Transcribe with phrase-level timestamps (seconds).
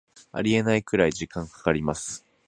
[0.31, 2.25] ありえないくらい時間かかります